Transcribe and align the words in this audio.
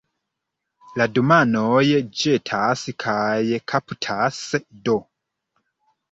La 0.99 1.05
du 1.17 1.21
manoj 1.31 1.81
ĵetas 2.21 2.83
kaj 3.03 3.59
kaptas 3.73 4.39
do. 4.89 4.97